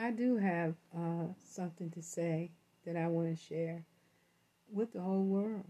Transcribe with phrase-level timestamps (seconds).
[0.00, 2.52] I do have uh, something to say
[2.86, 3.84] that I want to share
[4.72, 5.66] with the whole world.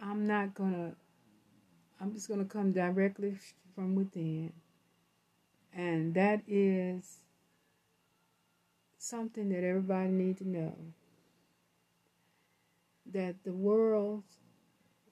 [0.00, 0.92] I'm not going to,
[2.00, 3.38] I'm just going to come directly
[3.74, 4.52] from within.
[5.74, 7.22] And that is
[8.98, 10.76] something that everybody needs to know
[13.12, 14.36] that the worlds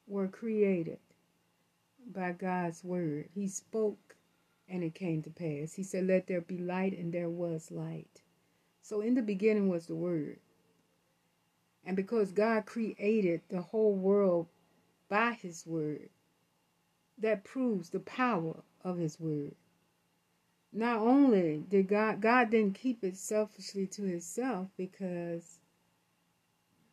[0.07, 0.99] were created
[2.13, 3.27] by God's word.
[3.35, 4.14] He spoke
[4.67, 5.73] and it came to pass.
[5.73, 8.21] He said, Let there be light, and there was light.
[8.81, 10.39] So in the beginning was the word.
[11.85, 14.47] And because God created the whole world
[15.07, 16.09] by his word,
[17.17, 19.55] that proves the power of his word.
[20.73, 25.59] Not only did God, God didn't keep it selfishly to himself because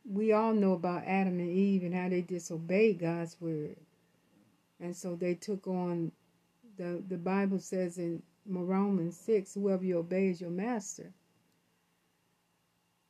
[0.09, 3.77] we all know about Adam and Eve and how they disobeyed God's word.
[4.79, 6.13] And so they took on
[6.77, 11.13] the the Bible says in Romans 6, whoever you obey is your master.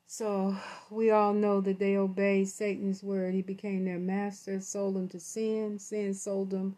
[0.07, 0.55] So
[0.91, 3.33] we all know that they obeyed Satan's word.
[3.33, 5.79] He became their master, sold them to sin.
[5.79, 6.77] Sin sold them.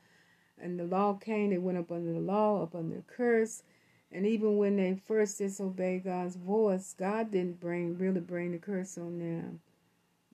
[0.57, 3.65] And the law came, they went up under the law, up under the curse.
[4.13, 8.97] And even when they first disobeyed God's voice, God didn't bring really bring the curse
[8.97, 9.61] on them.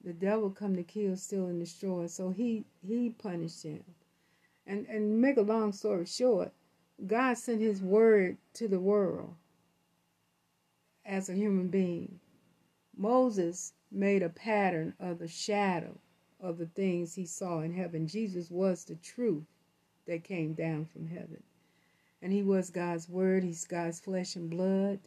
[0.03, 2.05] The devil come to kill, steal, and destroy.
[2.05, 3.83] So he he punished them.
[4.65, 6.51] And and make a long story short,
[7.05, 9.35] God sent his word to the world
[11.05, 12.19] as a human being.
[12.95, 15.97] Moses made a pattern of the shadow
[16.39, 18.07] of the things he saw in heaven.
[18.07, 19.45] Jesus was the truth
[20.07, 21.43] that came down from heaven.
[22.21, 24.99] And he was God's word, he's God's flesh and blood.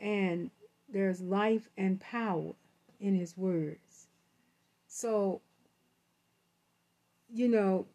[0.00, 0.50] And
[0.88, 2.54] there's life and power
[3.00, 4.08] in his words.
[4.86, 5.40] So,
[7.32, 7.86] you know,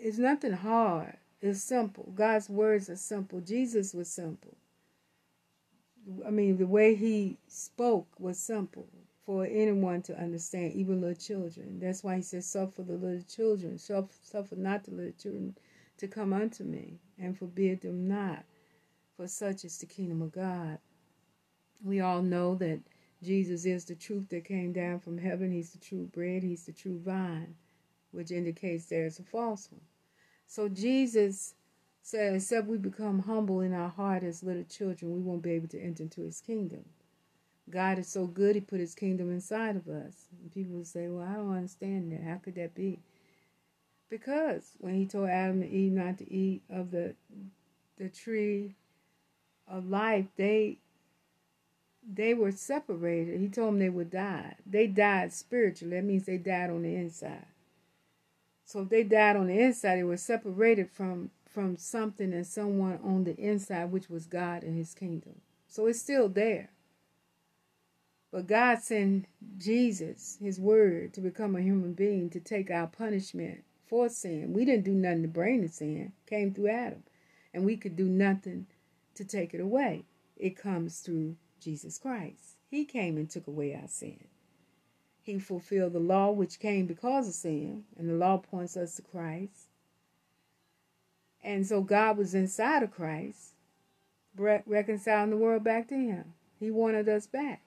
[0.00, 1.16] it's nothing hard.
[1.42, 2.12] It's simple.
[2.14, 3.40] God's words are simple.
[3.40, 4.56] Jesus was simple.
[6.26, 8.88] I mean, the way he spoke was simple
[9.26, 11.78] for anyone to understand, even little children.
[11.78, 15.56] That's why he says, Suffer the little children, suffer, not the little children
[15.98, 18.44] to come unto me, and forbid them not,
[19.16, 20.78] for such is the kingdom of God.
[21.84, 22.80] We all know that
[23.22, 25.52] Jesus is the truth that came down from heaven.
[25.52, 27.54] He's the true bread, He's the true vine,
[28.12, 29.82] which indicates there's a false one.
[30.50, 31.54] So Jesus
[32.02, 35.68] said, except we become humble in our heart as little children, we won't be able
[35.68, 36.84] to enter into his kingdom.
[37.70, 40.26] God is so good, he put his kingdom inside of us.
[40.42, 42.28] And people say, well, I don't understand that.
[42.28, 42.98] How could that be?
[44.08, 47.14] Because when he told Adam and Eve not to eat of the
[47.96, 48.74] the tree
[49.68, 50.78] of life, they
[52.12, 53.40] they were separated.
[53.40, 54.56] He told them they would die.
[54.66, 55.94] They died spiritually.
[55.94, 57.46] That means they died on the inside.
[58.70, 63.00] So if they died on the inside, they were separated from from something and someone
[63.02, 65.40] on the inside, which was God and his kingdom.
[65.66, 66.70] So it's still there.
[68.30, 69.26] But God sent
[69.58, 74.52] Jesus, his word, to become a human being to take our punishment for sin.
[74.52, 77.02] We didn't do nothing to bring the sin, came through Adam.
[77.52, 78.66] And we could do nothing
[79.16, 80.04] to take it away.
[80.36, 82.54] It comes through Jesus Christ.
[82.70, 84.28] He came and took away our sin.
[85.22, 89.02] He fulfilled the law which came because of sin, and the law points us to
[89.02, 89.68] Christ.
[91.42, 93.54] And so God was inside of Christ,
[94.36, 96.34] reconciling the world back to Him.
[96.58, 97.62] He wanted us back.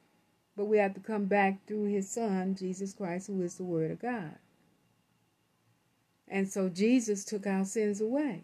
[0.56, 3.90] But we have to come back through His Son, Jesus Christ, who is the Word
[3.90, 4.36] of God.
[6.28, 8.44] And so Jesus took our sins away.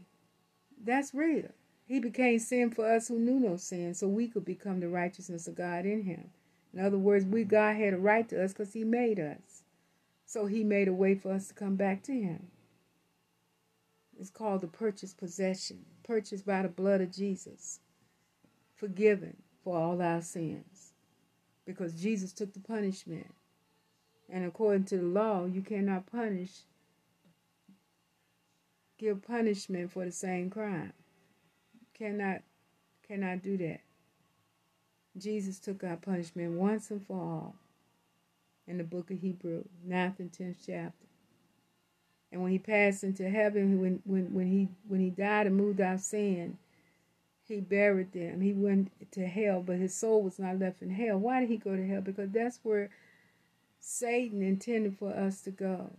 [0.84, 1.50] That's real.
[1.86, 5.48] He became sin for us who knew no sin, so we could become the righteousness
[5.48, 6.30] of God in Him.
[6.74, 9.64] In other words, we God had a right to us because He made us.
[10.26, 12.48] So He made a way for us to come back to Him.
[14.20, 17.80] It's called the purchased possession, purchased by the blood of Jesus,
[18.76, 20.94] forgiven for all our sins.
[21.66, 23.34] Because Jesus took the punishment.
[24.30, 26.52] And according to the law, you cannot punish,
[28.98, 30.94] give punishment for the same crime.
[31.98, 32.42] Cannot,
[33.08, 33.82] cannot do that.
[35.18, 37.56] Jesus took our punishment once and for all
[38.68, 41.08] in the book of Hebrew, 9th and 10th chapter.
[42.32, 45.82] And when he passed into heaven, when when when he when he died and moved
[45.82, 46.60] out sin,
[47.48, 48.42] he buried them.
[48.42, 51.18] He went to hell, but his soul was not left in hell.
[51.18, 52.02] Why did he go to hell?
[52.02, 52.92] Because that's where
[53.80, 55.90] Satan intended for us to go.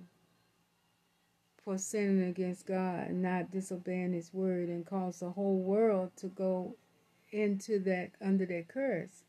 [1.65, 6.29] For sinning against God and not disobeying his word and caused the whole world to
[6.29, 6.77] go
[7.33, 9.23] into that under that curse.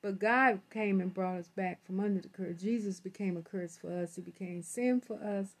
[0.00, 2.60] But God came and brought us back from under the curse.
[2.60, 4.14] Jesus became a curse for us.
[4.14, 5.54] He became sin for us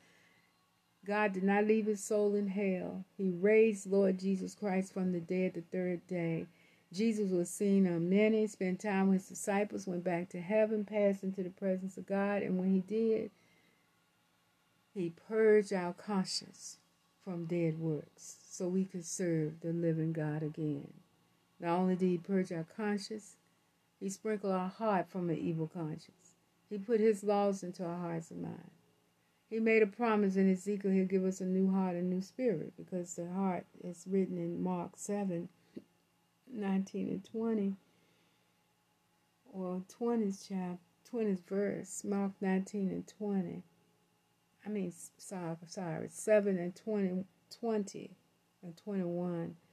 [1.08, 3.04] God did not leave his soul in hell.
[3.16, 6.46] He raised Lord Jesus Christ from the dead the third day.
[6.92, 11.22] Jesus was seen on many, spent time with his disciples, went back to heaven, passed
[11.22, 13.30] into the presence of God, and when he did,
[14.94, 16.76] he purged our conscience
[17.24, 20.92] from dead works so we could serve the living God again.
[21.60, 23.36] Not only did he purge our conscience,
[23.98, 26.34] he sprinkled our heart from an evil conscience.
[26.68, 28.78] He put his laws into our hearts and minds.
[29.48, 32.74] He made a promise in Ezekiel he'll give us a new heart and new spirit
[32.76, 35.48] because the heart is written in Mark 7
[36.50, 37.76] 19 and 20
[39.52, 40.78] or 20th chapter
[41.12, 43.62] 20th verse Mark 19 and 20
[44.64, 47.24] I mean sorry sorry 7 and 20
[47.58, 48.10] 20
[48.62, 49.67] and 21 it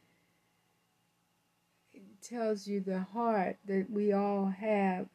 [2.21, 5.07] tells you the heart that we all have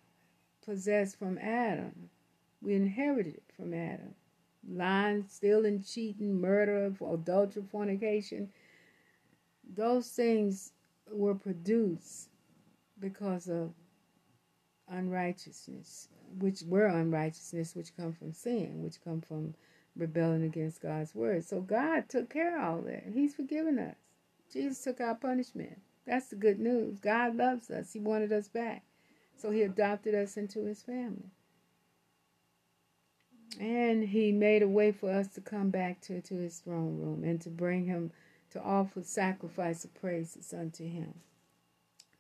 [0.65, 2.11] possessed from Adam
[2.63, 4.15] we inherited it from Adam
[4.69, 8.49] lying stealing cheating murder adultery fornication
[9.75, 10.73] those things
[11.11, 12.29] were produced
[12.99, 13.73] because of
[14.89, 19.55] unrighteousness, which were unrighteousness, which come from sin, which come from
[19.97, 21.45] rebelling against God's word.
[21.45, 23.05] So God took care of all that.
[23.13, 23.97] He's forgiven us.
[24.53, 25.81] Jesus took our punishment.
[26.11, 26.99] That's the good news.
[26.99, 27.93] God loves us.
[27.93, 28.83] He wanted us back.
[29.37, 31.31] So he adopted us into his family.
[33.61, 37.23] And he made a way for us to come back to, to his throne room
[37.23, 38.11] and to bring him
[38.51, 41.15] to offer sacrifice of praises unto him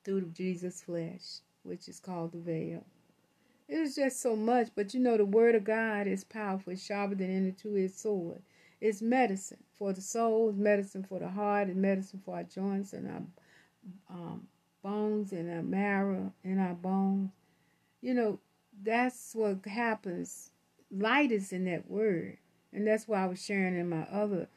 [0.04, 2.84] through Jesus' flesh, which is called the veil.
[3.66, 6.86] It is just so much, but you know, the word of God is powerful, it's
[6.86, 8.42] sharper than any two-edged sword.
[8.80, 12.92] It's medicine for the soul, it's medicine for the heart, it's medicine for our joints
[12.92, 13.22] and our
[14.08, 14.46] um,
[14.82, 17.30] bones and our marrow and our bones.
[18.00, 18.40] You know,
[18.82, 20.50] that's what happens.
[20.90, 22.38] Light is in that word.
[22.72, 24.48] And that's why I was sharing in my other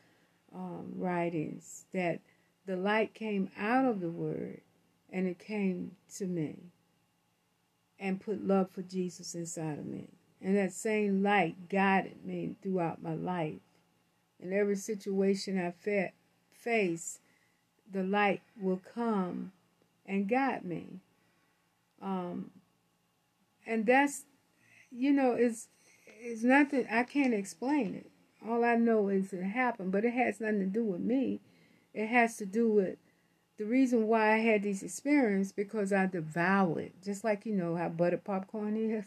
[0.54, 2.20] um, writings that
[2.66, 4.62] the light came out of the word
[5.12, 6.58] and it came to me
[8.00, 10.10] and put love for Jesus inside of me.
[10.42, 13.62] And that same light guided me throughout my life.
[14.40, 16.12] In every situation I fa-
[16.52, 17.20] face,
[17.91, 19.51] the light will come
[20.06, 21.00] and guide me.
[22.01, 22.51] Um,
[23.65, 24.25] and that's,
[24.91, 25.68] you know, it's,
[26.19, 28.09] it's nothing, I can't explain it.
[28.47, 31.39] All I know is it happened, but it has nothing to do with me.
[31.94, 32.97] It has to do with
[33.57, 36.94] the reason why I had these experiences because I devour it.
[37.03, 39.01] Just like you know how butter popcorn is.